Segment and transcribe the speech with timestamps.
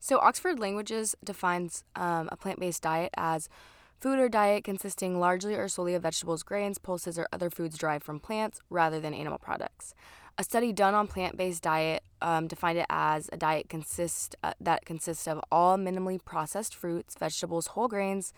[0.00, 3.48] So, Oxford Languages defines um, a plant based diet as
[3.98, 8.04] food or diet consisting largely or solely of vegetables, grains, pulses, or other foods derived
[8.04, 9.94] from plants rather than animal products.
[10.40, 14.84] A study done on plant-based diet um, defined it as a diet consist uh, that
[14.84, 18.32] consists of all minimally processed fruits, vegetables, whole grains,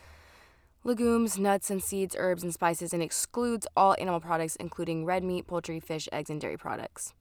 [0.82, 5.46] legumes, nuts and seeds, herbs and spices, and excludes all animal products, including red meat,
[5.46, 7.12] poultry, fish, eggs, and dairy products.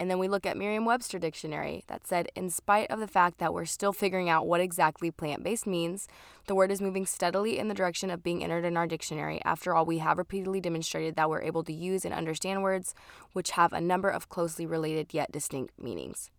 [0.00, 3.36] And then we look at Merriam Webster Dictionary that said, in spite of the fact
[3.36, 6.08] that we're still figuring out what exactly plant based means,
[6.46, 9.42] the word is moving steadily in the direction of being entered in our dictionary.
[9.44, 12.94] After all, we have repeatedly demonstrated that we're able to use and understand words
[13.34, 16.30] which have a number of closely related yet distinct meanings.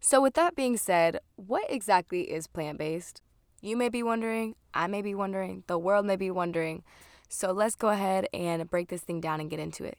[0.00, 3.22] So, with that being said, what exactly is plant based?
[3.62, 6.82] You may be wondering, I may be wondering, the world may be wondering.
[7.28, 9.96] So, let's go ahead and break this thing down and get into it.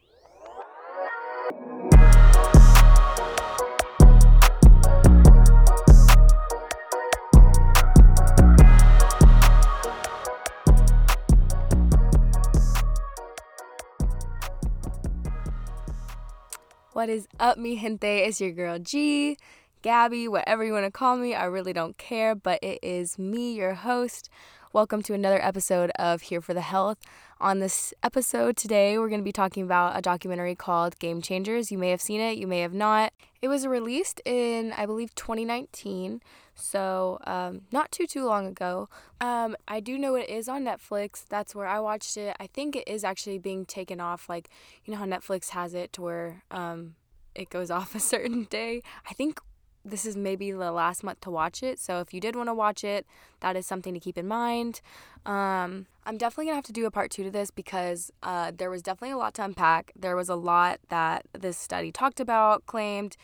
[16.98, 18.08] What is up, mi gente?
[18.08, 19.38] It's your girl G,
[19.84, 21.36] Gabby, whatever you want to call me.
[21.36, 24.32] I really don't care, but it is me, your host.
[24.74, 26.98] Welcome to another episode of Here for the Health.
[27.40, 31.72] On this episode today, we're going to be talking about a documentary called Game Changers.
[31.72, 33.14] You may have seen it, you may have not.
[33.44, 36.20] It was released in, I believe, 2019,
[36.58, 38.90] so um, not too too long ago.
[39.22, 41.24] Um, I do know it is on Netflix.
[41.28, 42.36] That's where I watched it.
[42.40, 44.28] I think it is actually being taken off.
[44.28, 44.50] Like
[44.84, 46.96] you know how Netflix has it to where um,
[47.36, 48.82] it goes off a certain day.
[49.10, 49.40] I think
[49.86, 51.80] this is maybe the last month to watch it.
[51.80, 53.06] So if you did want to watch it,
[53.40, 54.82] that is something to keep in mind.
[55.26, 58.70] Um, I'm definitely gonna have to do a part two to this because uh, there
[58.70, 59.92] was definitely a lot to unpack.
[59.98, 63.16] There was a lot that this study talked about, claimed,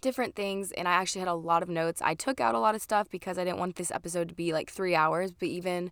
[0.00, 2.00] different things, and I actually had a lot of notes.
[2.02, 4.52] I took out a lot of stuff because I didn't want this episode to be
[4.52, 5.90] like three hours, but even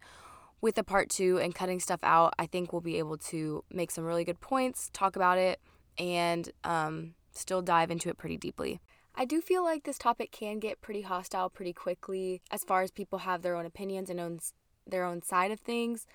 [0.61, 3.91] with a part two and cutting stuff out, I think we'll be able to make
[3.91, 5.61] some really good points, talk about it,
[5.99, 8.81] and um, still dive into it pretty deeply.
[9.15, 12.91] I do feel like this topic can get pretty hostile pretty quickly as far as
[12.91, 14.39] people have their own opinions and own
[14.87, 16.07] their own side of things.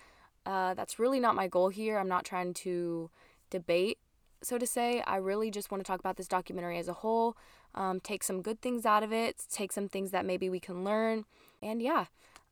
[0.46, 1.98] Uh, that's really not my goal here.
[1.98, 3.10] I'm not trying to
[3.50, 3.98] debate,
[4.42, 5.02] so to say.
[5.06, 7.38] I really just want to talk about this documentary as a whole,
[7.76, 10.84] um, take some good things out of it, take some things that maybe we can
[10.84, 11.26] learn.
[11.62, 12.06] And yeah,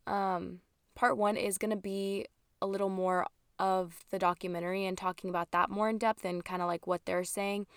[0.08, 0.62] um,
[0.96, 2.26] part one is going to be
[2.62, 3.28] a little more
[3.60, 7.06] of the documentary and talking about that more in depth and kind of like what
[7.06, 7.68] they're saying.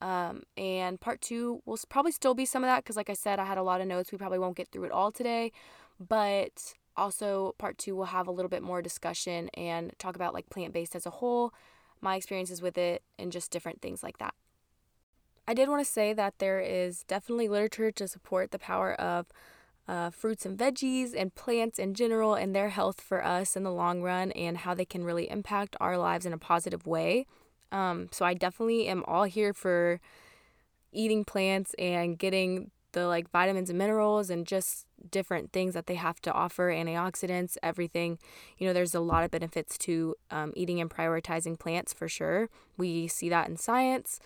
[0.00, 3.38] Um, and part two will probably still be some of that because, like I said,
[3.38, 4.12] I had a lot of notes.
[4.12, 5.52] We probably won't get through it all today,
[5.98, 10.48] but also part two will have a little bit more discussion and talk about like
[10.50, 11.52] plant based as a whole,
[12.00, 14.34] my experiences with it, and just different things like that.
[15.48, 19.26] I did want to say that there is definitely literature to support the power of
[19.88, 23.72] uh, fruits and veggies and plants in general and their health for us in the
[23.72, 27.26] long run and how they can really impact our lives in a positive way.
[27.70, 30.00] Um, so I definitely am all here for
[30.92, 35.94] eating plants and getting the like vitamins and minerals and just different things that they
[35.94, 38.18] have to offer antioxidants everything.
[38.58, 42.48] You know there's a lot of benefits to um, eating and prioritizing plants for sure.
[42.76, 44.18] We see that in science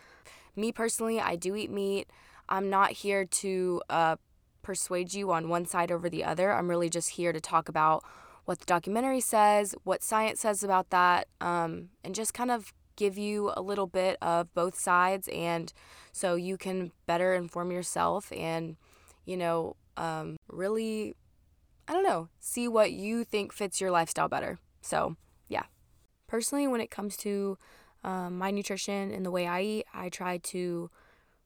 [0.56, 2.08] me personally i do eat meat.
[2.48, 4.16] I'm not here to uh,
[4.62, 6.52] persuade you on one side over the other.
[6.52, 8.04] I'm really just here to talk about
[8.44, 13.16] what the documentary says what science says about that um, and just kind of give
[13.16, 15.72] you a little bit of both sides and
[16.10, 18.76] so you can better inform yourself and
[19.24, 21.14] you know um, really
[21.86, 24.58] i don't know see what you think fits your lifestyle better.
[24.80, 25.16] So
[25.48, 25.64] yeah.
[26.26, 27.56] Personally when it comes to
[28.04, 30.90] um, my nutrition and the way i eat i try to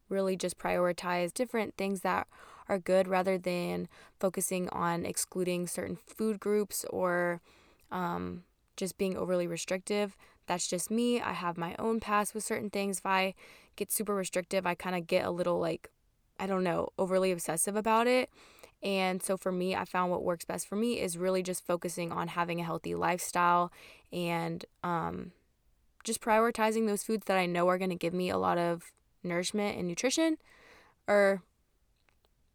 [0.09, 2.27] really just prioritize different things that
[2.69, 3.89] are good rather than
[4.19, 7.41] focusing on excluding certain food groups or
[7.91, 8.43] um,
[8.77, 10.17] just being overly restrictive
[10.47, 11.21] that's just me.
[11.21, 12.99] I have my own past with certain things.
[12.99, 13.35] If I
[13.77, 15.91] get super restrictive, I kind of get a little like,
[16.39, 18.31] I don't know, overly obsessive about it.
[18.83, 22.13] And so for me, I found what works best for me is really just focusing
[22.13, 23.73] on having a healthy lifestyle
[24.13, 25.33] and um,
[26.05, 28.93] just prioritizing those foods that I know are going to give me a lot of
[29.23, 30.37] nourishment and nutrition
[31.09, 31.43] or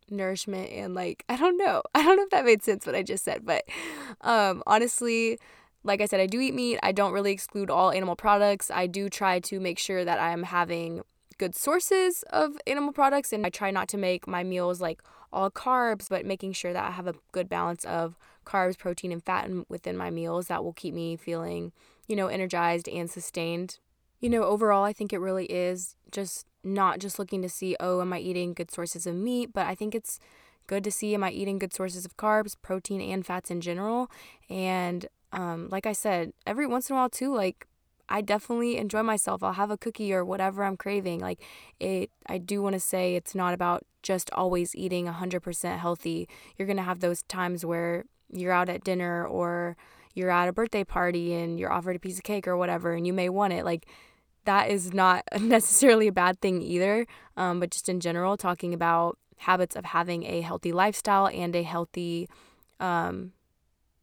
[0.10, 1.82] nourishment and like I don't know.
[1.94, 3.64] I don't know if that made sense what I just said, but
[4.22, 5.40] um honestly,
[5.84, 6.80] like I said, I do eat meat.
[6.84, 8.70] I don't really exclude all animal products.
[8.70, 11.02] I do try to make sure that I'm having
[11.38, 15.02] good sources of animal products and I try not to make my meals like
[15.32, 19.24] all carbs, but making sure that I have a good balance of carbs, protein, and
[19.24, 21.72] fat within my meals that will keep me feeling,
[22.10, 23.78] you know, energized and sustained.
[24.20, 28.02] You know, overall, I think it really is just not just looking to see, oh,
[28.02, 30.20] am I eating good sources of meat, but I think it's
[30.68, 34.12] good to see am I eating good sources of carbs, protein, and fats in general.
[34.50, 37.68] And um, like I said, every once in a while too, like
[38.10, 39.44] I definitely enjoy myself.
[39.44, 41.20] I'll have a cookie or whatever I'm craving.
[41.20, 41.40] Like
[41.80, 46.28] it I do want to say it's not about just always eating 100% healthy.
[46.58, 49.78] You're going to have those times where you're out at dinner or
[50.14, 53.06] you're at a birthday party and you're offered a piece of cake or whatever and
[53.06, 53.66] you may want it.
[53.66, 53.86] Like
[54.46, 57.06] that is not necessarily a bad thing either.
[57.38, 61.64] Um, but just in general, talking about habits of having a healthy lifestyle and a
[61.64, 62.28] healthy
[62.80, 63.32] um,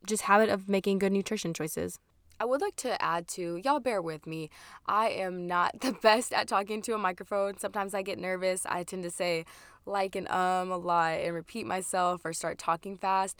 [0.06, 1.99] just habit of making good nutrition choices.
[2.38, 4.50] I would like to add to y'all bear with me.
[4.87, 7.58] I am not the best at talking to a microphone.
[7.58, 8.67] Sometimes I get nervous.
[8.67, 9.44] I tend to say
[9.88, 13.38] like and um a lot and repeat myself or start talking fast.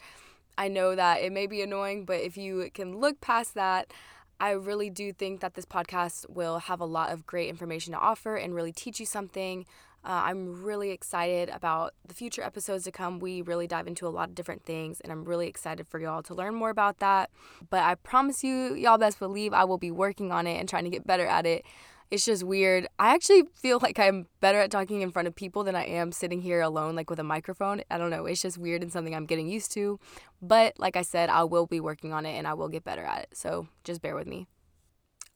[0.57, 3.91] I know that it may be annoying, but if you can look past that,
[4.39, 7.99] I really do think that this podcast will have a lot of great information to
[7.99, 9.65] offer and really teach you something.
[10.05, 13.19] Uh, I'm really excited about the future episodes to come.
[13.19, 16.23] We really dive into a lot of different things, and I'm really excited for y'all
[16.23, 17.29] to learn more about that.
[17.69, 20.85] But I promise you, y'all best believe I will be working on it and trying
[20.85, 21.65] to get better at it.
[22.09, 22.87] It's just weird.
[22.99, 26.11] I actually feel like I'm better at talking in front of people than I am
[26.11, 27.81] sitting here alone, like with a microphone.
[27.89, 28.25] I don't know.
[28.25, 29.99] It's just weird and something I'm getting used to.
[30.41, 33.03] But like I said, I will be working on it and I will get better
[33.03, 33.29] at it.
[33.33, 34.47] So just bear with me.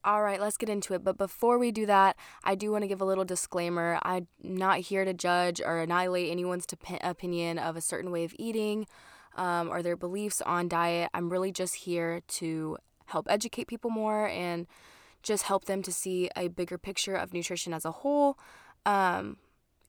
[0.04, 1.04] All right, let's get into it.
[1.04, 4.00] But before we do that, I do want to give a little disclaimer.
[4.02, 6.66] I'm not here to judge or annihilate anyone's
[7.02, 8.88] opinion of a certain way of eating
[9.36, 11.12] um, or their beliefs on diet.
[11.14, 14.66] I'm really just here to help educate people more and
[15.24, 18.38] just help them to see a bigger picture of nutrition as a whole.
[18.86, 19.38] Um,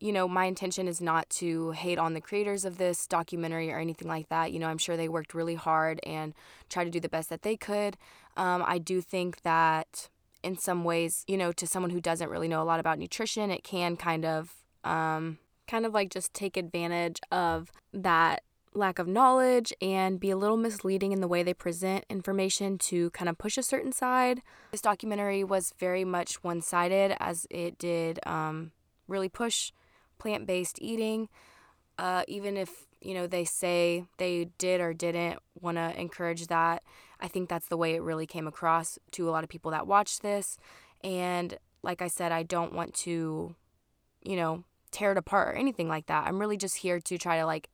[0.00, 3.78] you know, my intention is not to hate on the creators of this documentary or
[3.78, 4.50] anything like that.
[4.50, 6.34] You know, I'm sure they worked really hard and
[6.68, 7.96] tried to do the best that they could.
[8.36, 10.08] Um, I do think that
[10.42, 13.52] in some ways, you know, to someone who doesn't really know a lot about nutrition,
[13.52, 15.38] it can kind of, um,
[15.68, 18.42] kind of like just take advantage of that
[18.74, 23.10] lack of knowledge and be a little misleading in the way they present information to
[23.10, 24.42] kind of push a certain side.
[24.70, 28.72] This documentary was very much one sided as it did um,
[29.08, 29.72] really push
[30.18, 31.28] plant based eating.
[31.98, 36.82] Uh, even if, you know, they say they did or didn't want to encourage that,
[37.20, 39.86] I think that's the way it really came across to a lot of people that
[39.86, 40.56] watched this.
[41.04, 43.54] And like I said, I don't want to,
[44.22, 46.26] you know, tear it apart or anything like that.
[46.26, 47.68] I'm really just here to try to like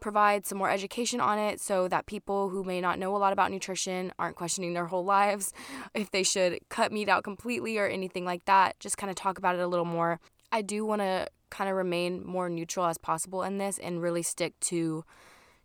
[0.00, 3.32] provide some more education on it so that people who may not know a lot
[3.32, 5.52] about nutrition aren't questioning their whole lives
[5.94, 8.78] if they should cut meat out completely or anything like that.
[8.80, 10.20] Just kind of talk about it a little more.
[10.50, 14.22] I do want to kind of remain more neutral as possible in this and really
[14.22, 15.04] stick to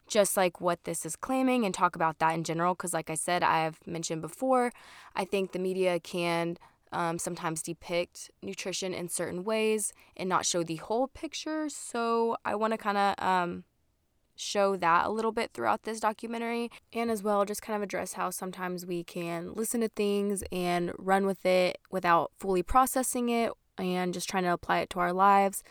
[0.08, 2.76] just like what this is claiming and talk about that in general.
[2.76, 4.72] Because, like I said, I've mentioned before,
[5.16, 6.58] I think the media can
[6.92, 11.70] um, sometimes depict nutrition in certain ways and not show the whole picture.
[11.70, 13.64] So, I want to kind of um,
[14.36, 18.14] show that a little bit throughout this documentary and as well just kind of address
[18.14, 23.52] how sometimes we can listen to things and run with it without fully processing it
[23.78, 25.64] and just trying to apply it to our lives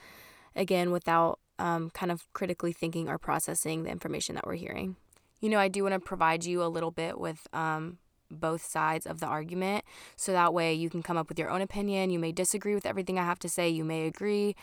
[0.55, 4.97] again without um, kind of critically thinking or processing the information that we're hearing.
[5.41, 7.99] You know, I do want to provide you a little bit with um,
[8.31, 9.85] both sides of the argument
[10.17, 12.11] so that way you can come up with your own opinion.
[12.11, 14.57] You may disagree with everything I have to say, you may agree.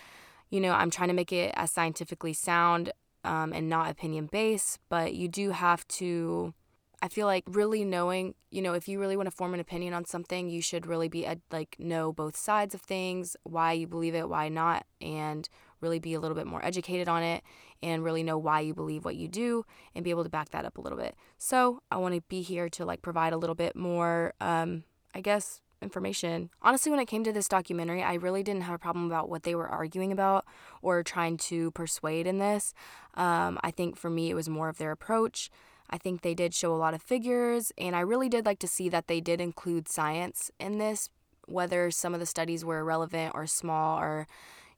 [0.49, 2.91] You know, I'm trying to make it as scientifically sound
[3.23, 6.53] um, and not opinion based, but you do have to
[7.01, 9.93] I feel like really knowing, you know, if you really want to form an opinion
[9.93, 14.15] on something, you should really be like know both sides of things, why you believe
[14.15, 15.47] it, why not, and
[15.81, 17.41] really be a little bit more educated on it
[17.81, 19.63] and really know why you believe what you do
[19.95, 21.15] and be able to back that up a little bit.
[21.37, 25.21] So, I want to be here to like provide a little bit more um I
[25.21, 26.49] guess information.
[26.61, 29.43] Honestly, when it came to this documentary, I really didn't have a problem about what
[29.43, 30.45] they were arguing about
[30.81, 32.73] or trying to persuade in this.
[33.15, 35.49] Um, I think for me, it was more of their approach.
[35.89, 38.67] I think they did show a lot of figures, and I really did like to
[38.67, 41.09] see that they did include science in this,
[41.47, 44.27] whether some of the studies were irrelevant or small or,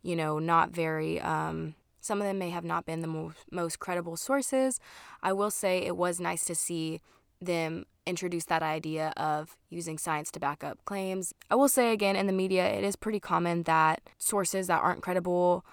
[0.02, 1.20] you know, not very.
[1.20, 4.80] Um, some of them may have not been the most, most credible sources.
[5.22, 7.02] I will say it was nice to see
[7.42, 11.34] them introduce that idea of using science to back up claims.
[11.50, 15.02] I will say again, in the media, it is pretty common that sources that aren't
[15.02, 15.66] credible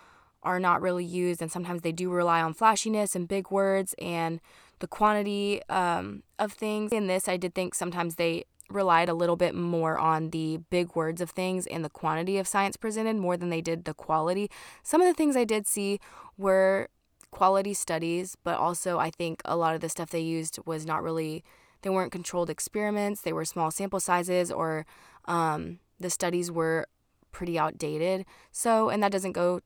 [0.43, 4.41] are not really used, and sometimes they do rely on flashiness and big words and
[4.79, 6.93] the quantity um, of things.
[6.93, 10.95] In this, I did think sometimes they relied a little bit more on the big
[10.95, 14.51] words of things and the quantity of science presented more than they did the quality.
[14.83, 15.99] Some of the things I did see
[16.37, 16.89] were
[17.31, 21.03] quality studies, but also I think a lot of the stuff they used was not
[21.03, 21.45] really,
[21.83, 24.87] they weren't controlled experiments, they were small sample sizes, or
[25.27, 26.87] um, the studies were
[27.33, 28.25] pretty outdated.
[28.51, 29.61] So, and that doesn't go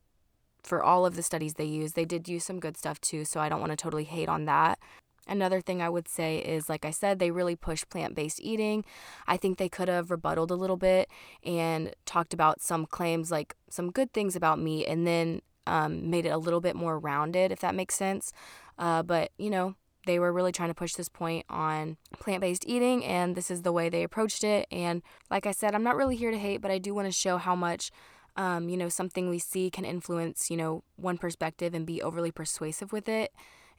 [0.63, 1.93] for all of the studies they use.
[1.93, 4.45] They did use some good stuff too, so I don't want to totally hate on
[4.45, 4.79] that.
[5.27, 8.85] Another thing I would say is, like I said, they really push plant based eating.
[9.27, 11.09] I think they could have rebutted a little bit
[11.45, 16.27] and talked about some claims, like some good things about meat, and then um, made
[16.27, 18.33] it a little bit more rounded, if that makes sense.
[18.79, 19.77] Uh, but, you know,
[20.07, 23.63] they were really trying to push this point on plant based eating, and this is
[23.63, 24.67] the way they approached it.
[24.71, 27.13] And like I said, I'm not really here to hate, but I do want to
[27.13, 27.91] show how much.
[28.35, 32.31] Um, you know, something we see can influence, you know, one perspective and be overly
[32.31, 33.31] persuasive with it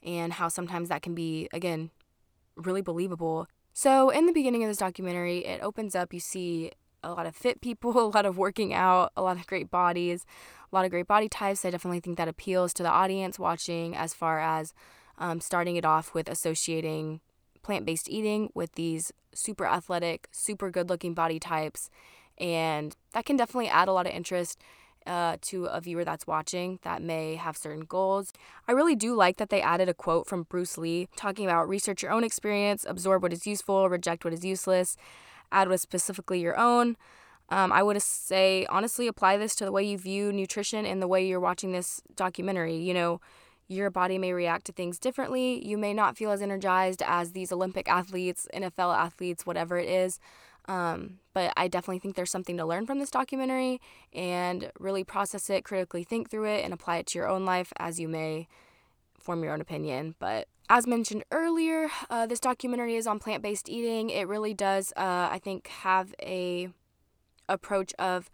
[0.04, 1.90] and how sometimes that can be, again,
[2.56, 3.48] really believable.
[3.74, 6.72] So, in the beginning of this documentary, it opens up, you see
[7.04, 10.26] a lot of fit people, a lot of working out, a lot of great bodies,
[10.72, 11.66] a lot of great body types.
[11.66, 14.74] I definitely think that appeals to the audience watching as far as
[15.18, 17.22] um, starting it off with associating
[17.62, 21.90] plant based eating with these super athletic, super good looking body types.
[22.38, 24.60] And that can definitely add a lot of interest
[25.06, 28.32] uh, to a viewer that's watching that may have certain goals.
[28.68, 32.02] I really do like that they added a quote from Bruce Lee talking about research
[32.02, 34.96] your own experience, absorb what is useful, reject what is useless,
[35.52, 36.96] add what is specifically your own.
[37.50, 41.08] Um, I would say, honestly, apply this to the way you view nutrition and the
[41.08, 42.78] way you're watching this documentary.
[42.78, 43.22] You know,
[43.68, 45.66] your body may react to things differently.
[45.66, 50.20] You may not feel as energized as these Olympic athletes, NFL athletes, whatever it is.
[50.66, 53.82] Um, but I definitely think there's something to learn from this documentary
[54.14, 57.74] and really process it, critically think through it, and apply it to your own life
[57.78, 58.48] as you may
[59.20, 60.16] form your own opinion.
[60.20, 64.10] But as mentioned earlier, uh, this documentary is on plant based eating.
[64.10, 66.70] It really does, uh, I think, have a
[67.50, 68.30] approach of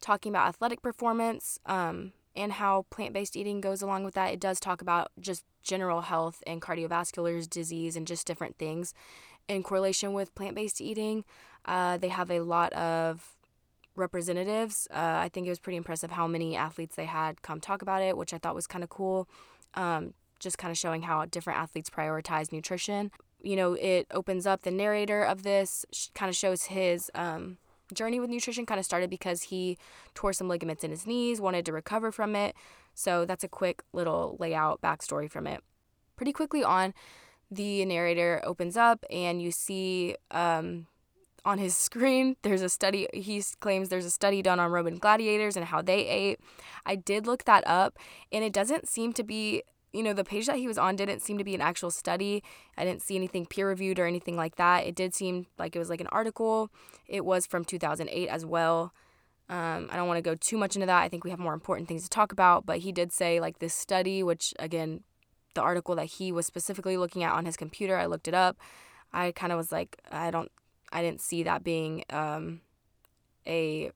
[0.00, 4.32] talking about athletic performance um, and how plant based eating goes along with that.
[4.32, 8.94] It does talk about just general health and cardiovascular disease and just different things
[9.48, 11.24] in correlation with plant based eating.
[11.64, 13.36] Uh, they have a lot of
[13.96, 14.88] representatives.
[14.90, 18.02] Uh, I think it was pretty impressive how many athletes they had come talk about
[18.02, 19.28] it, which I thought was kind of cool.
[19.74, 23.10] Um, just kind of showing how different athletes prioritize nutrition.
[23.42, 27.58] You know, it opens up the narrator of this, kind of shows his um,
[27.94, 29.78] journey with nutrition kind of started because he
[30.14, 32.54] tore some ligaments in his knees, wanted to recover from it.
[32.94, 35.62] So that's a quick little layout backstory from it.
[36.16, 36.92] Pretty quickly on,
[37.50, 40.86] the narrator opens up and you see um,
[41.44, 45.56] on his screen there's a study he claims there's a study done on roman gladiators
[45.56, 46.38] and how they ate
[46.86, 47.98] i did look that up
[48.30, 51.20] and it doesn't seem to be you know the page that he was on didn't
[51.20, 52.42] seem to be an actual study.
[52.76, 54.86] I didn't see anything peer reviewed or anything like that.
[54.86, 56.70] It did seem like it was like an article.
[57.06, 58.92] It was from 2008 as well.
[59.48, 61.02] Um, i don't want to go too much into that.
[61.02, 62.66] I think we have more important things to talk about.
[62.66, 65.02] But he did say like this study which again
[65.54, 68.56] the article that he was specifically looking at on his computer i looked it up.
[69.12, 70.50] I kind of was like i don't
[70.92, 72.60] I didn't see that being um,
[73.46, 73.90] a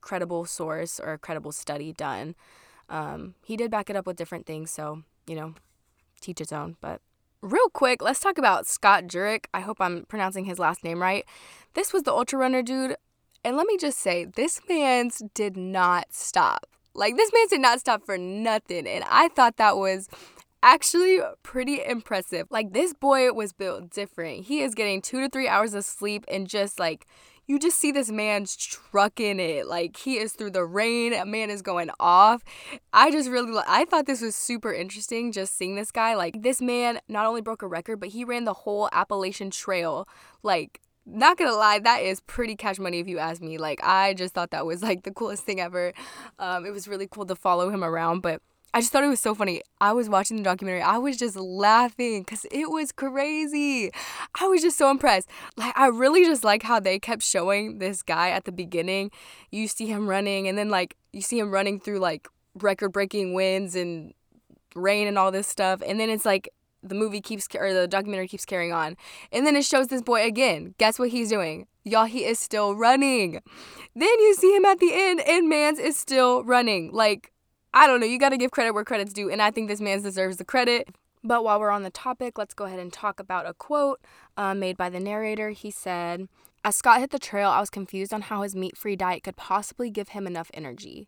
[0.00, 2.34] credible source or a credible study done.
[2.88, 5.54] Um, he did back it up with different things, so you know,
[6.20, 6.76] teach its own.
[6.80, 7.00] But
[7.42, 9.46] real quick, let's talk about Scott Jurek.
[9.54, 11.24] I hope I'm pronouncing his last name right.
[11.74, 12.96] This was the ultra runner dude,
[13.44, 16.66] and let me just say, this man's did not stop.
[16.94, 20.08] Like this man did not stop for nothing, and I thought that was
[20.62, 22.46] actually pretty impressive.
[22.50, 24.46] Like this boy was built different.
[24.46, 27.06] He is getting two to three hours of sleep and just like
[27.46, 29.66] you just see this man's trucking it.
[29.66, 31.12] Like he is through the rain.
[31.12, 32.42] A man is going off.
[32.92, 36.14] I just really, I thought this was super interesting just seeing this guy.
[36.14, 40.08] Like this man not only broke a record, but he ran the whole Appalachian Trail.
[40.42, 43.58] Like not gonna lie, that is pretty cash money if you ask me.
[43.58, 45.92] Like I just thought that was like the coolest thing ever.
[46.38, 48.42] Um, it was really cool to follow him around, but
[48.76, 49.62] I just thought it was so funny.
[49.80, 50.82] I was watching the documentary.
[50.82, 53.90] I was just laughing because it was crazy.
[54.38, 55.30] I was just so impressed.
[55.56, 59.12] Like I really just like how they kept showing this guy at the beginning.
[59.50, 62.28] You see him running, and then like you see him running through like
[62.60, 64.12] record-breaking winds and
[64.74, 66.50] rain and all this stuff, and then it's like
[66.82, 68.98] the movie keeps or the documentary keeps carrying on,
[69.32, 70.74] and then it shows this boy again.
[70.76, 71.66] Guess what he's doing?
[71.84, 73.40] Y'all, he is still running.
[73.94, 76.92] Then you see him at the end, and Mans is still running.
[76.92, 77.32] Like
[77.76, 78.06] I don't know.
[78.06, 80.46] You got to give credit where credit's due, and I think this man deserves the
[80.46, 80.88] credit.
[81.22, 84.00] But while we're on the topic, let's go ahead and talk about a quote
[84.38, 85.50] uh, made by the narrator.
[85.50, 86.26] He said,
[86.64, 89.36] As Scott hit the trail, I was confused on how his meat free diet could
[89.36, 91.06] possibly give him enough energy.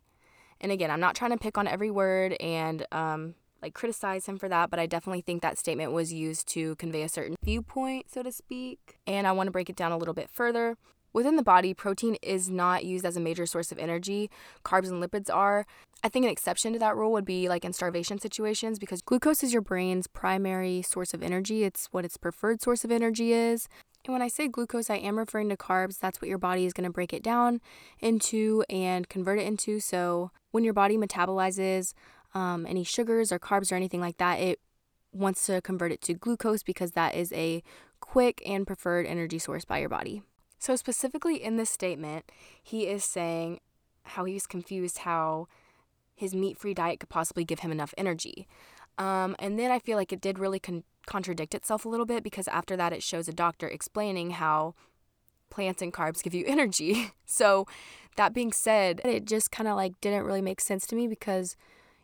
[0.61, 3.33] And again, I'm not trying to pick on every word and um,
[3.63, 7.01] like criticize him for that, but I definitely think that statement was used to convey
[7.01, 8.99] a certain viewpoint, so to speak.
[9.07, 10.77] And I want to break it down a little bit further.
[11.13, 14.29] Within the body, protein is not used as a major source of energy.
[14.63, 15.65] Carbs and lipids are.
[16.03, 19.43] I think an exception to that rule would be like in starvation situations because glucose
[19.43, 21.63] is your brain's primary source of energy.
[21.63, 23.67] It's what its preferred source of energy is.
[24.05, 25.99] And when I say glucose, I am referring to carbs.
[25.99, 27.59] That's what your body is going to break it down
[27.99, 29.81] into and convert it into.
[29.81, 31.93] So when your body metabolizes
[32.33, 34.39] um, any sugars or carbs or anything like that.
[34.39, 34.59] It
[35.11, 37.63] wants to convert it to glucose because that is a
[37.99, 40.21] quick and preferred energy source by your body.
[40.59, 42.29] So, specifically in this statement,
[42.61, 43.61] he is saying
[44.03, 45.47] how he's confused how
[46.15, 48.45] his meat free diet could possibly give him enough energy.
[48.97, 52.23] Um, and then I feel like it did really con- contradict itself a little bit
[52.23, 54.75] because after that, it shows a doctor explaining how
[55.49, 57.11] plants and carbs give you energy.
[57.25, 57.65] so,
[58.17, 61.55] that being said, it just kind of like didn't really make sense to me because,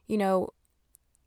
[0.07, 0.49] you know,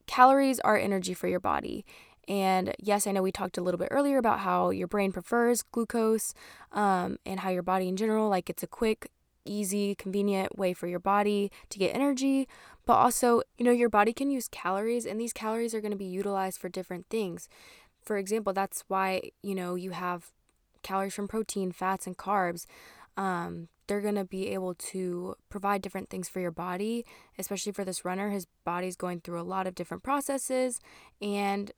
[0.07, 1.85] calories are energy for your body.
[2.29, 5.63] And yes, I know we talked a little bit earlier about how your brain prefers
[5.63, 6.35] glucose
[6.73, 9.11] um, and how your body in general, like it's a quick,
[9.47, 12.47] easy, convenient way for your body to get energy.
[12.85, 15.97] But also, you know, your body can use calories, and these calories are going to
[15.97, 17.49] be utilized for different things.
[18.03, 20.33] For example, that's why, you know, you have
[20.83, 22.67] calories from protein, fats, and carbs.
[23.17, 27.07] Um, they're going to be able to provide different things for your body,
[27.39, 28.31] especially for this runner.
[28.31, 30.79] His body's going through a lot of different processes,
[31.21, 31.73] and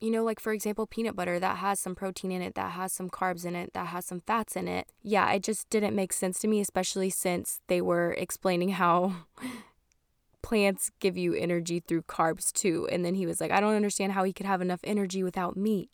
[0.00, 2.92] you know, like for example, peanut butter that has some protein in it, that has
[2.92, 4.86] some carbs in it, that has some fats in it.
[5.02, 9.14] Yeah, it just didn't make sense to me, especially since they were explaining how
[10.42, 12.86] plants give you energy through carbs too.
[12.92, 15.56] And then he was like, I don't understand how he could have enough energy without
[15.56, 15.90] meat.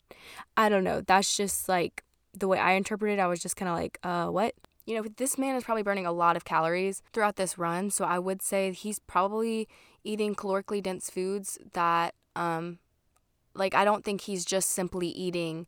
[0.57, 1.01] I don't know.
[1.01, 2.03] That's just like
[2.33, 3.21] the way I interpreted it.
[3.21, 4.55] I was just kind of like, uh, what?
[4.85, 7.91] You know, this man is probably burning a lot of calories throughout this run.
[7.91, 9.69] So I would say he's probably
[10.03, 12.79] eating calorically dense foods that um,
[13.53, 15.67] like, I don't think he's just simply eating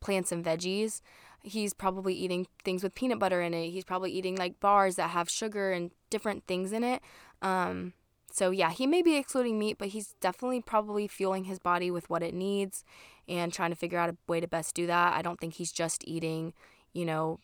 [0.00, 1.00] plants and veggies.
[1.42, 3.70] He's probably eating things with peanut butter in it.
[3.70, 7.02] He's probably eating like bars that have sugar and different things in it.
[7.42, 7.92] Um,
[8.32, 12.10] so, yeah, he may be excluding meat, but he's definitely probably fueling his body with
[12.10, 12.84] what it needs
[13.28, 15.14] and trying to figure out a way to best do that.
[15.14, 16.52] I don't think he's just eating,
[16.92, 17.38] you know,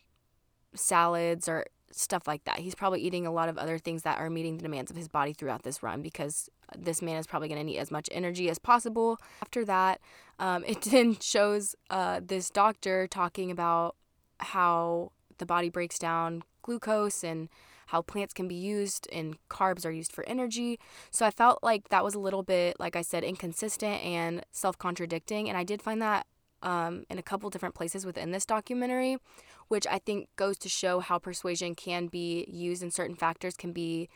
[0.75, 2.59] salads or stuff like that.
[2.59, 5.07] He's probably eating a lot of other things that are meeting the demands of his
[5.07, 8.49] body throughout this run because this man is probably going to need as much energy
[8.49, 9.17] as possible.
[9.41, 9.99] After that,
[10.39, 13.95] um, it then shows uh, this doctor talking about
[14.39, 17.49] how the body breaks down glucose and
[17.87, 20.79] how plants can be used and carbs are used for energy.
[21.11, 24.77] So I felt like that was a little bit, like I said, inconsistent and self
[24.77, 25.49] contradicting.
[25.49, 26.25] And I did find that
[26.63, 29.17] um, in a couple different places within this documentary,
[29.67, 33.71] which I think goes to show how persuasion can be used and certain factors can
[33.71, 34.09] be,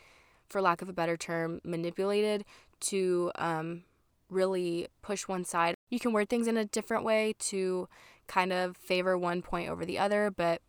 [0.48, 2.44] for lack of a better term, manipulated
[2.80, 3.84] to um,
[4.30, 5.76] really push one side.
[5.90, 7.88] You can word things in a different way to
[8.26, 10.60] kind of favor one point over the other, but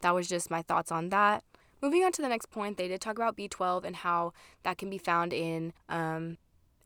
[0.00, 1.44] that was just my thoughts on that.
[1.80, 4.32] Moving on to the next point, they did talk about B12 and how
[4.64, 6.38] that can be found in um,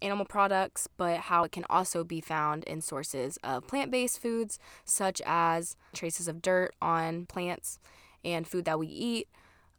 [0.03, 4.59] animal products, but how it can also be found in sources of plant based foods,
[4.85, 7.79] such as traces of dirt on plants
[8.25, 9.29] and food that we eat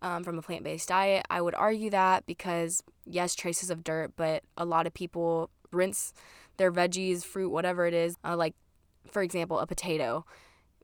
[0.01, 1.25] um, from a plant based diet.
[1.29, 6.13] I would argue that because, yes, traces of dirt, but a lot of people rinse
[6.57, 8.53] their veggies, fruit, whatever it is, uh, like,
[9.11, 10.25] for example, a potato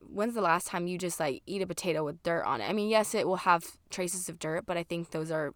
[0.02, 2.69] when's the last time you just like eat a potato with dirt on it?
[2.69, 5.54] I mean, yes, it will have traces of dirt, but I think those are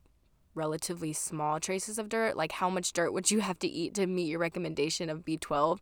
[0.55, 2.35] relatively small traces of dirt.
[2.35, 5.79] Like, how much dirt would you have to eat to meet your recommendation of B12?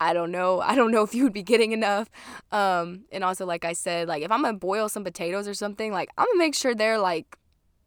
[0.00, 0.60] I don't know.
[0.60, 2.10] I don't know if you would be getting enough.
[2.50, 5.92] Um, and also, like I said, like if I'm gonna boil some potatoes or something,
[5.92, 7.38] like I'm gonna make sure they're like,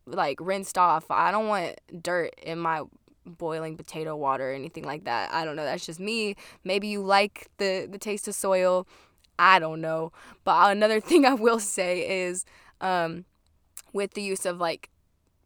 [0.05, 1.05] like rinsed off.
[1.09, 2.83] I don't want dirt in my
[3.25, 5.33] boiling potato water or anything like that.
[5.33, 5.65] I don't know.
[5.65, 6.35] That's just me.
[6.63, 8.87] Maybe you like the the taste of soil.
[9.37, 10.13] I don't know.
[10.45, 12.45] But another thing I will say is,
[12.79, 13.25] um,
[13.91, 14.89] with the use of like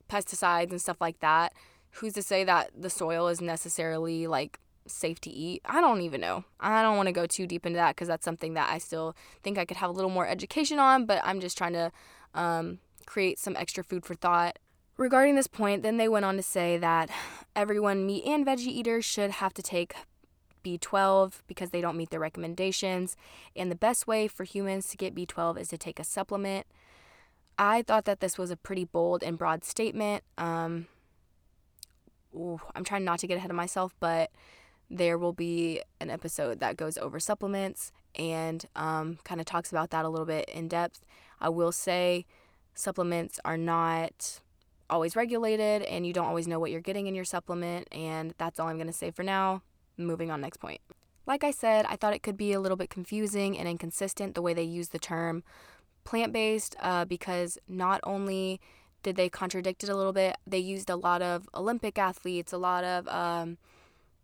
[0.09, 1.53] pesticides and stuff like that,
[1.91, 5.61] who's to say that the soil is necessarily like safe to eat?
[5.65, 6.43] I don't even know.
[6.59, 9.15] I don't want to go too deep into that because that's something that I still
[9.43, 11.91] think I could have a little more education on, but I'm just trying to
[12.33, 14.59] um, create some extra food for thought.
[14.97, 17.09] Regarding this point, then they went on to say that
[17.55, 19.93] everyone, meat and veggie eaters, should have to take
[20.63, 23.15] B12 because they don't meet their recommendations.
[23.55, 26.67] And the best way for humans to get B12 is to take a supplement.
[27.59, 30.23] I thought that this was a pretty bold and broad statement.
[30.37, 30.87] Um,
[32.33, 34.31] ooh, I'm trying not to get ahead of myself, but
[34.89, 39.89] there will be an episode that goes over supplements and um, kind of talks about
[39.89, 41.01] that a little bit in depth.
[41.41, 42.25] I will say
[42.73, 44.39] supplements are not
[44.89, 48.57] always regulated and you don't always know what you're getting in your supplement, and that's
[48.57, 49.63] all I'm going to say for now.
[49.97, 50.79] Moving on, next point.
[51.27, 54.41] Like I said, I thought it could be a little bit confusing and inconsistent the
[54.41, 55.43] way they use the term
[56.09, 58.59] plant based uh, because not only
[59.03, 62.57] did they contradict it a little bit, they used a lot of Olympic athletes, a
[62.57, 63.57] lot of um,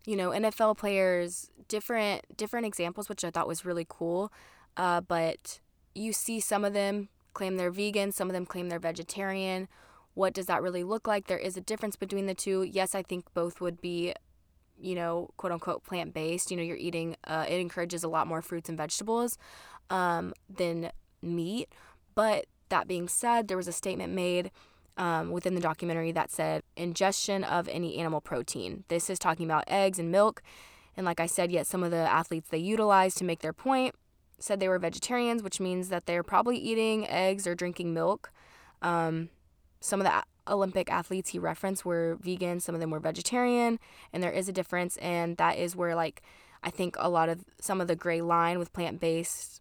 [0.04, 4.32] you know NFL players, different different examples, which I thought was really cool.
[4.76, 5.60] Uh, but
[5.94, 9.68] you see some of them claim they're vegan, some of them claim they're vegetarian.
[10.14, 11.28] What does that really look like?
[11.28, 12.62] There is a difference between the two.
[12.64, 14.12] Yes, I think both would be
[14.78, 18.26] you know, quote unquote plant based, you know, you're eating, uh, it encourages a lot
[18.26, 19.38] more fruits and vegetables
[19.88, 20.90] um, than
[21.22, 21.68] meat.
[22.14, 24.50] But that being said, there was a statement made
[24.96, 28.84] um, within the documentary that said ingestion of any animal protein.
[28.88, 30.42] This is talking about eggs and milk.
[30.96, 33.94] And like I said, yet some of the athletes they utilized to make their point
[34.38, 38.30] said they were vegetarians, which means that they're probably eating eggs or drinking milk.
[38.82, 39.28] Um,
[39.80, 43.78] some of the Olympic athletes he referenced were vegan, some of them were vegetarian,
[44.12, 44.96] and there is a difference.
[44.98, 46.22] And that is where, like,
[46.62, 49.60] I think a lot of some of the gray line with plant based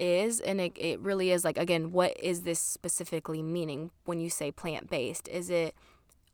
[0.00, 0.40] is.
[0.40, 4.50] And it, it really is like, again, what is this specifically meaning when you say
[4.50, 5.28] plant based?
[5.28, 5.74] Is it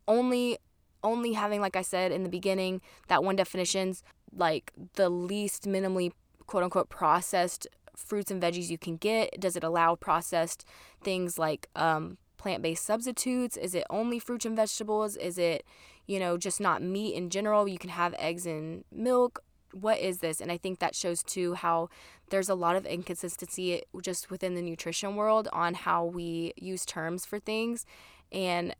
[0.07, 0.57] only
[1.03, 4.03] only having like i said in the beginning that one definition's
[4.35, 6.11] like the least minimally
[6.47, 10.65] quote unquote processed fruits and veggies you can get does it allow processed
[11.03, 15.63] things like um, plant-based substitutes is it only fruits and vegetables is it
[16.05, 20.19] you know just not meat in general you can have eggs and milk what is
[20.19, 21.89] this and i think that shows too how
[22.29, 27.25] there's a lot of inconsistency just within the nutrition world on how we use terms
[27.25, 27.85] for things
[28.31, 28.75] and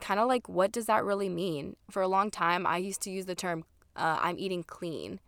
[0.00, 3.10] kind of like what does that really mean for a long time i used to
[3.10, 3.64] use the term
[3.96, 5.20] uh, i'm eating clean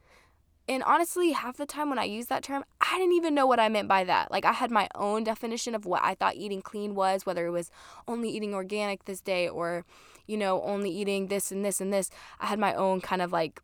[0.68, 3.58] and honestly, half the time when I used that term, I didn't even know what
[3.58, 4.30] I meant by that.
[4.30, 7.50] Like, I had my own definition of what I thought eating clean was, whether it
[7.50, 7.70] was
[8.06, 9.84] only eating organic this day or,
[10.26, 12.10] you know, only eating this and this and this.
[12.38, 13.60] I had my own kind of like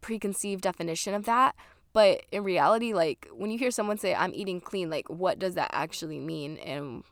[0.00, 1.54] preconceived definition of that.
[1.92, 5.54] But in reality, like, when you hear someone say, I'm eating clean, like, what does
[5.54, 6.56] that actually mean?
[6.58, 7.02] And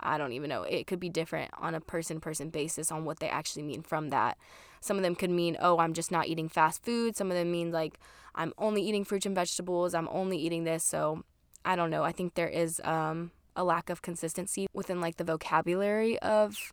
[0.00, 0.62] I don't even know.
[0.62, 4.10] It could be different on a person person basis on what they actually mean from
[4.10, 4.38] that.
[4.80, 7.16] Some of them could mean, oh, I'm just not eating fast food.
[7.16, 7.98] Some of them mean, like,
[8.34, 9.94] I'm only eating fruits and vegetables.
[9.94, 10.84] I'm only eating this.
[10.84, 11.24] So
[11.64, 12.02] I don't know.
[12.02, 16.72] I think there is um, a lack of consistency within like the vocabulary of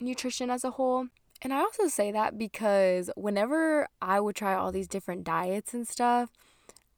[0.00, 1.06] nutrition as a whole.
[1.42, 5.86] And I also say that because whenever I would try all these different diets and
[5.86, 6.30] stuff,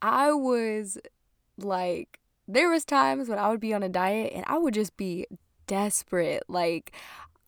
[0.02, 0.98] I was
[1.56, 4.96] like, there was times when I would be on a diet and I would just
[4.96, 5.26] be
[5.66, 6.42] desperate.
[6.46, 6.92] Like,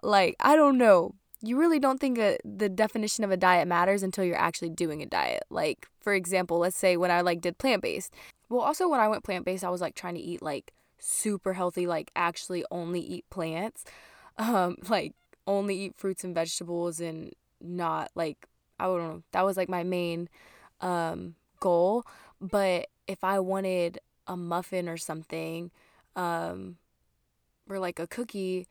[0.03, 4.03] like I don't know you really don't think a, the definition of a diet matters
[4.03, 5.45] until you're actually doing a diet.
[5.51, 8.13] Like, for example, let's say when I like did plant based.
[8.49, 11.53] Well, also when I went plant based, I was like trying to eat like super
[11.53, 13.85] healthy, like actually only eat plants,
[14.39, 15.15] um, like
[15.47, 18.47] only eat fruits and vegetables and not like
[18.79, 19.23] I don't know.
[19.33, 20.29] That was like my main
[20.81, 22.05] um, goal.
[22.41, 25.71] But if I wanted a muffin or something,
[26.15, 26.77] um,
[27.69, 28.67] or like a cookie,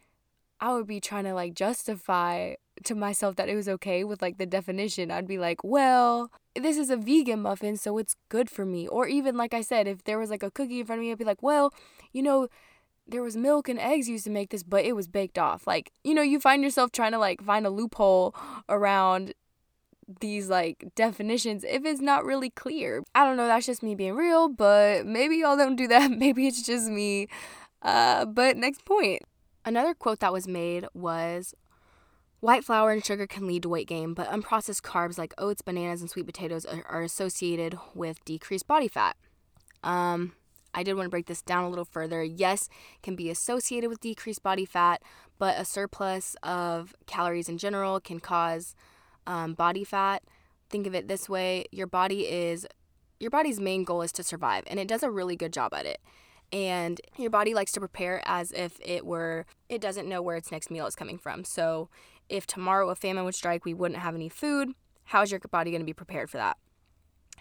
[0.59, 4.37] I would be trying to like justify to myself that it was okay with like
[4.37, 5.11] the definition.
[5.11, 8.87] I'd be like, well, this is a vegan muffin, so it's good for me.
[8.87, 11.11] Or even like I said, if there was like a cookie in front of me,
[11.11, 11.73] I'd be like, well,
[12.11, 12.47] you know,
[13.07, 15.67] there was milk and eggs used to make this, but it was baked off.
[15.67, 18.35] Like, you know, you find yourself trying to like find a loophole
[18.67, 19.33] around
[20.21, 23.03] these like definitions if it's not really clear.
[23.13, 26.11] I don't know, that's just me being real, but maybe y'all don't do that.
[26.17, 27.27] maybe it's just me.
[27.81, 29.21] Uh, but next point.
[29.63, 31.55] Another quote that was made was
[32.45, 36.01] White flour and sugar can lead to weight gain, but unprocessed carbs like oats, bananas,
[36.01, 39.15] and sweet potatoes are, are associated with decreased body fat.
[39.83, 40.33] Um,
[40.75, 42.23] I did want to break this down a little further.
[42.23, 42.69] Yes,
[43.01, 45.01] can be associated with decreased body fat,
[45.39, 48.75] but a surplus of calories in general can cause
[49.25, 50.21] um, body fat.
[50.69, 52.67] Think of it this way: your body is
[53.19, 55.87] your body's main goal is to survive, and it does a really good job at
[55.87, 55.99] it
[56.51, 60.51] and your body likes to prepare as if it were it doesn't know where its
[60.51, 61.43] next meal is coming from.
[61.43, 61.89] So
[62.29, 64.69] if tomorrow a famine would strike, we wouldn't have any food.
[65.05, 66.57] How's your body going to be prepared for that?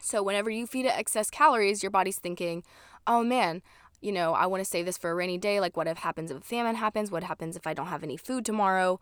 [0.01, 2.62] So whenever you feed it excess calories, your body's thinking,
[3.07, 3.62] "Oh man,
[4.01, 5.61] you know, I want to save this for a rainy day.
[5.61, 7.11] Like what if happens if a famine happens?
[7.11, 9.01] What happens if I don't have any food tomorrow?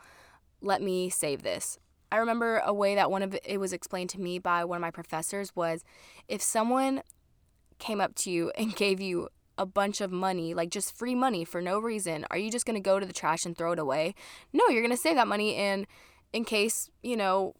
[0.60, 1.78] Let me save this."
[2.12, 4.82] I remember a way that one of it was explained to me by one of
[4.82, 5.82] my professors was
[6.28, 7.02] if someone
[7.78, 11.44] came up to you and gave you a bunch of money, like just free money
[11.44, 13.78] for no reason, are you just going to go to the trash and throw it
[13.78, 14.14] away?
[14.52, 15.86] No, you're going to save that money and
[16.34, 17.54] in case, you know,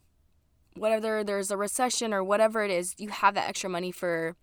[0.74, 4.36] whatever there's a recession or whatever it is, you have that extra money for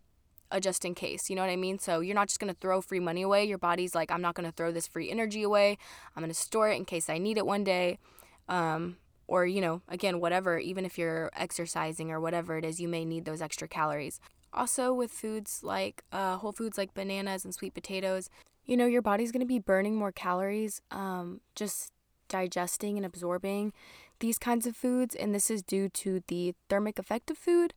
[0.52, 1.30] a just in case.
[1.30, 1.80] You know what I mean?
[1.80, 3.46] So you're not just going to throw free money away.
[3.46, 5.78] Your body's like, I'm not going to throw this free energy away.
[6.16, 8.00] I'm going to store it in case I need it one day.
[8.48, 12.88] Um, or, you know, again, whatever, even if you're exercising or whatever it is, you
[12.88, 14.20] may need those extra calories.
[14.52, 18.30] Also, with foods like uh, whole foods like bananas and sweet potatoes,
[18.66, 21.92] you know, your body's going to be burning more calories um, just
[22.28, 23.74] digesting and absorbing
[24.20, 25.16] these kinds of foods.
[25.16, 27.74] And this is due to the thermic effect of food.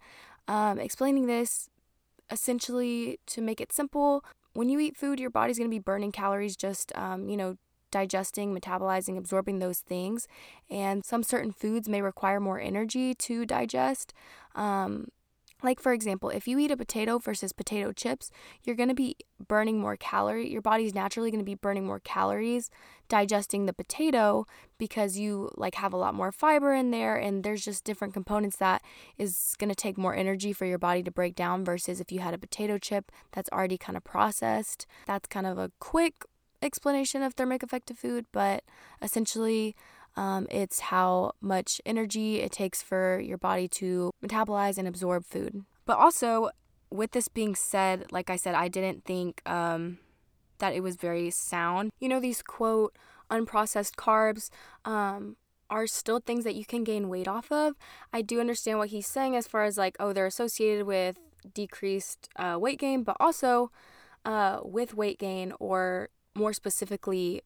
[0.49, 1.69] Um, explaining this
[2.33, 6.13] essentially to make it simple, when you eat food, your body's going to be burning
[6.13, 7.57] calories just, um, you know,
[7.91, 10.27] digesting, metabolizing, absorbing those things.
[10.71, 14.13] And some certain foods may require more energy to digest.
[14.55, 15.09] Um,
[15.63, 18.31] like for example, if you eat a potato versus potato chips,
[18.63, 20.51] you're going to be burning more calorie.
[20.51, 22.71] Your body's naturally going to be burning more calories
[23.09, 24.47] digesting the potato
[24.79, 28.57] because you like have a lot more fiber in there and there's just different components
[28.57, 28.81] that
[29.19, 32.21] is going to take more energy for your body to break down versus if you
[32.21, 34.87] had a potato chip that's already kind of processed.
[35.07, 36.25] That's kind of a quick
[36.63, 38.65] explanation of thermic effect of food, but
[39.03, 39.77] essentially
[40.17, 45.65] um, it's how much energy it takes for your body to metabolize and absorb food.
[45.87, 46.51] But also,
[46.91, 49.99] with this being said, like I said, I didn't think um,
[50.59, 51.91] that it was very sound.
[51.99, 52.97] You know, these quote,
[53.31, 54.51] unprocessed carbs
[54.85, 55.37] um,
[55.71, 57.77] are still things that you can gain weight off of.
[58.13, 61.17] I do understand what he's saying as far as like, oh, they're associated with
[61.55, 63.71] decreased uh, weight gain, but also
[64.25, 67.43] uh, with weight gain, or more specifically,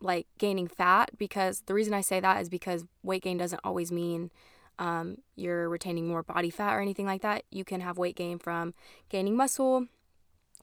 [0.00, 3.90] like gaining fat because the reason I say that is because weight gain doesn't always
[3.90, 4.30] mean
[4.78, 7.42] um, you're retaining more body fat or anything like that.
[7.50, 8.74] You can have weight gain from
[9.08, 9.86] gaining muscle,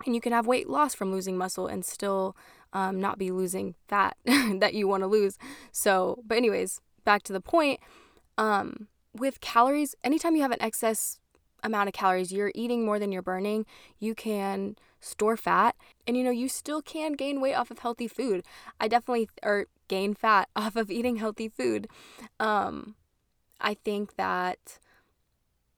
[0.06, 2.36] and you can have weight loss from losing muscle and still
[2.74, 5.38] um, not be losing fat that you want to lose.
[5.71, 7.80] So, but, anyways, back to the point.
[8.38, 11.19] Um, with calories, anytime you have an excess
[11.63, 13.65] amount of calories, you're eating more than you're burning,
[14.00, 15.76] you can store fat.
[16.08, 18.44] And you know, you still can gain weight off of healthy food.
[18.80, 21.88] I definitely, or gain fat off of eating healthy food.
[22.39, 22.96] Um,
[23.62, 24.80] I think that,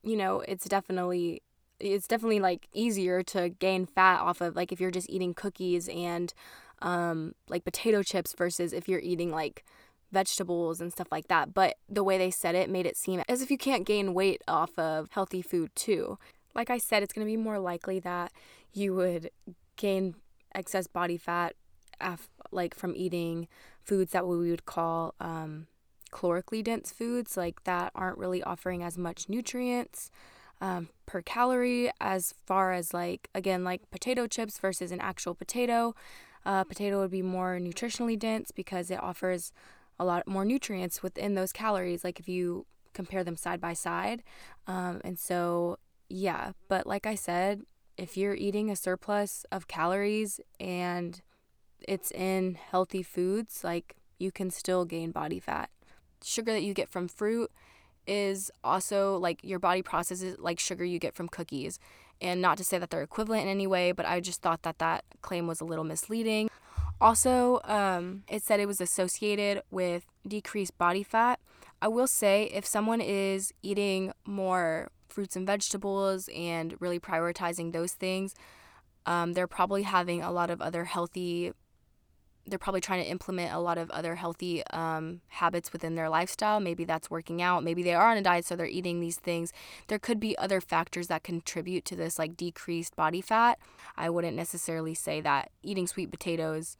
[0.02, 1.42] you know, it's definitely
[1.80, 5.88] it's definitely like easier to gain fat off of like if you're just eating cookies
[5.88, 6.34] and
[6.82, 9.64] um like potato chips versus if you're eating like
[10.10, 11.54] vegetables and stuff like that.
[11.54, 14.42] But the way they said it made it seem as if you can't gain weight
[14.48, 16.18] off of healthy food too.
[16.54, 18.32] Like I said, it's going to be more likely that
[18.72, 19.30] you would
[19.76, 20.14] gain
[20.54, 21.54] excess body fat
[22.00, 23.48] af- like from eating
[23.82, 25.66] foods that we would call um,
[26.10, 30.10] calorically dense foods like that aren't really offering as much nutrients
[30.60, 35.94] um, per calorie as far as like again like potato chips versus an actual potato.
[36.46, 39.52] Uh, potato would be more nutritionally dense because it offers
[39.98, 44.22] a lot more nutrients within those calories like if you compare them side by side.
[44.66, 45.78] Um, and so
[46.08, 47.60] yeah but like i said
[47.98, 51.20] if you're eating a surplus of calories and
[51.86, 55.68] it's in healthy foods, like you can still gain body fat.
[56.22, 57.50] Sugar that you get from fruit
[58.06, 61.78] is also like your body processes like sugar you get from cookies.
[62.20, 64.78] And not to say that they're equivalent in any way, but I just thought that
[64.78, 66.50] that claim was a little misleading.
[67.00, 71.38] Also, um, it said it was associated with decreased body fat.
[71.80, 77.92] I will say if someone is eating more fruits and vegetables and really prioritizing those
[77.92, 78.34] things,
[79.06, 81.52] um, they're probably having a lot of other healthy
[82.50, 86.60] they're probably trying to implement a lot of other healthy um, habits within their lifestyle.
[86.60, 87.62] Maybe that's working out.
[87.62, 89.52] Maybe they are on a diet, so they're eating these things.
[89.88, 93.58] There could be other factors that contribute to this, like decreased body fat.
[93.96, 96.76] I wouldn't necessarily say that eating sweet potatoes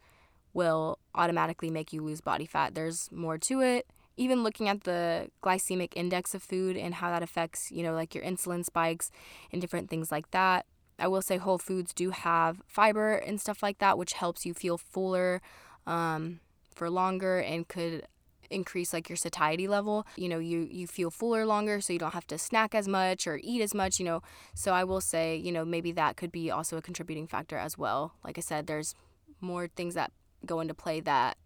[0.53, 2.73] will automatically make you lose body fat.
[2.73, 3.85] There's more to it
[4.19, 8.13] even looking at the glycemic index of food and how that affects, you know, like
[8.13, 9.11] your insulin spikes
[9.51, 10.65] and different things like that.
[10.99, 14.53] I will say whole foods do have fiber and stuff like that, which helps you
[14.53, 15.41] feel fuller
[15.87, 16.41] um,
[16.75, 18.05] for longer and could
[18.49, 22.15] increase like your satiety level you know you you feel fuller longer so you don't
[22.15, 24.23] have to snack as much or eat as much you know
[24.55, 27.77] so i will say you know maybe that could be also a contributing factor as
[27.77, 28.95] well like i said there's
[29.39, 30.11] more things that
[30.47, 31.37] go into play that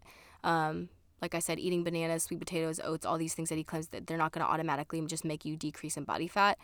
[0.44, 0.88] um,
[1.24, 4.06] like I said, eating bananas, sweet potatoes, oats, all these things that he claims that
[4.06, 6.58] they're not going to automatically just make you decrease in body fat.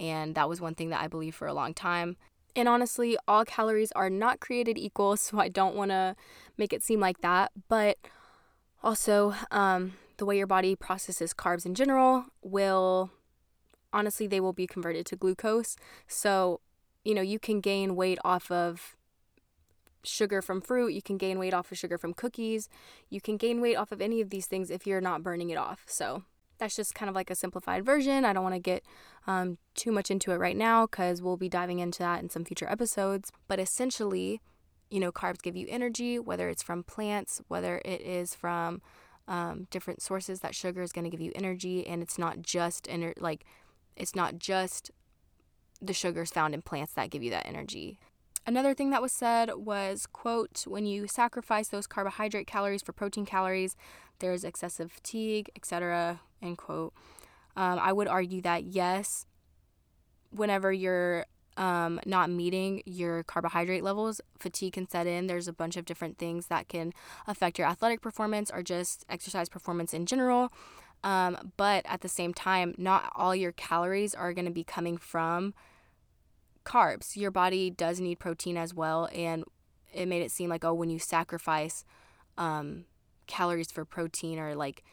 [0.00, 2.16] And that was one thing that I believed for a long time.
[2.56, 6.16] And honestly, all calories are not created equal, so I don't want to
[6.58, 7.52] make it seem like that.
[7.68, 7.98] But
[8.82, 13.10] also, um, the way your body processes carbs in general will,
[13.92, 15.76] honestly, they will be converted to glucose.
[16.08, 16.60] So,
[17.04, 18.96] you know, you can gain weight off of
[20.04, 22.68] sugar from fruit, you can gain weight off of sugar from cookies,
[23.08, 25.56] you can gain weight off of any of these things if you're not burning it
[25.58, 25.84] off.
[25.86, 26.24] So
[26.58, 28.24] that's just kind of like a simplified version.
[28.24, 28.84] I don't want to get
[29.26, 32.44] um, too much into it right now because we'll be diving into that in some
[32.44, 33.32] future episodes.
[33.48, 34.40] But essentially,
[34.90, 38.82] you know, carbs give you energy, whether it's from plants, whether it is from
[39.26, 40.40] um, different sources.
[40.40, 43.44] That sugar is going to give you energy, and it's not just ener- like
[43.96, 44.90] it's not just
[45.80, 47.98] the sugars found in plants that give you that energy.
[48.50, 53.24] Another thing that was said was, quote, when you sacrifice those carbohydrate calories for protein
[53.24, 53.76] calories,
[54.18, 56.92] there's excessive fatigue, etc., end quote.
[57.54, 59.24] Um, I would argue that yes,
[60.30, 61.26] whenever you're
[61.58, 65.28] um, not meeting your carbohydrate levels, fatigue can set in.
[65.28, 66.92] There's a bunch of different things that can
[67.28, 70.52] affect your athletic performance or just exercise performance in general.
[71.04, 74.96] Um, but at the same time, not all your calories are going to be coming
[74.96, 75.54] from
[76.64, 77.16] carbs.
[77.16, 79.08] Your body does need protein as well.
[79.14, 79.44] And
[79.92, 81.84] it made it seem like, oh, when you sacrifice
[82.38, 82.84] um,
[83.26, 84.84] calories for protein or like,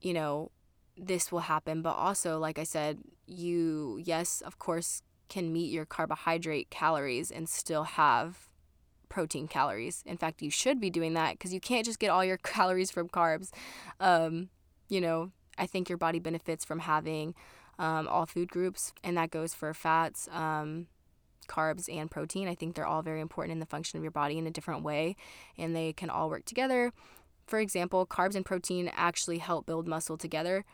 [0.00, 0.50] you know,
[0.96, 1.82] this will happen.
[1.82, 7.48] But also, like I said, you, yes, of course, can meet your carbohydrate calories and
[7.48, 8.48] still have
[9.08, 10.02] protein calories.
[10.06, 12.90] In fact, you should be doing that because you can't just get all your calories
[12.90, 13.50] from carbs.
[14.00, 14.48] Um,
[14.88, 17.34] you know, I think your body benefits from having
[17.78, 20.86] um, all food groups, and that goes for fats, um,
[21.48, 22.48] carbs, and protein.
[22.48, 24.82] I think they're all very important in the function of your body in a different
[24.82, 25.16] way,
[25.56, 26.92] and they can all work together.
[27.46, 30.64] For example, carbs and protein actually help build muscle together.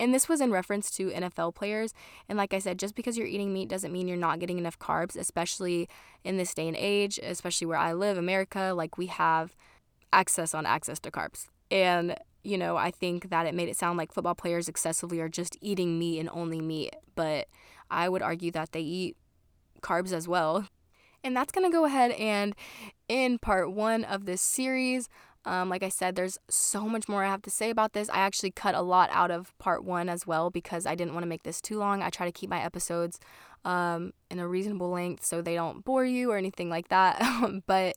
[0.00, 1.94] And this was in reference to NFL players.
[2.28, 4.78] And like I said, just because you're eating meat doesn't mean you're not getting enough
[4.78, 5.88] carbs, especially
[6.24, 8.72] in this day and age, especially where I live, America.
[8.74, 9.54] Like we have
[10.12, 11.46] access on access to carbs.
[11.70, 15.28] And, you know, I think that it made it sound like football players excessively are
[15.28, 16.94] just eating meat and only meat.
[17.14, 17.48] But
[17.90, 19.16] I would argue that they eat
[19.80, 20.68] carbs as well.
[21.22, 22.54] And that's going to go ahead and
[23.08, 25.08] in part one of this series.
[25.44, 28.08] Um, like I said, there's so much more I have to say about this.
[28.08, 31.24] I actually cut a lot out of part one as well because I didn't want
[31.24, 32.02] to make this too long.
[32.02, 33.20] I try to keep my episodes
[33.64, 37.22] um, in a reasonable length so they don't bore you or anything like that.
[37.66, 37.96] but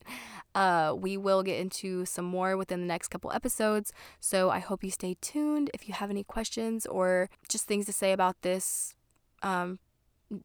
[0.54, 3.92] uh, we will get into some more within the next couple episodes.
[4.20, 5.70] So I hope you stay tuned.
[5.72, 8.94] If you have any questions or just things to say about this
[9.42, 9.78] um,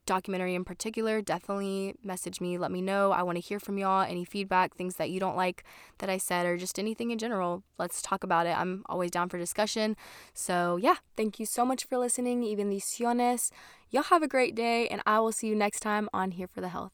[0.05, 2.57] documentary in particular, definitely message me.
[2.57, 3.11] Let me know.
[3.11, 4.03] I want to hear from y'all.
[4.03, 5.63] Any feedback, things that you don't like
[5.99, 7.63] that I said, or just anything in general.
[7.77, 8.57] Let's talk about it.
[8.57, 9.95] I'm always down for discussion.
[10.33, 12.41] So, yeah, thank you so much for listening.
[12.41, 13.51] Y bendiciones.
[13.89, 16.61] Y'all have a great day, and I will see you next time on Here for
[16.61, 16.91] the Health.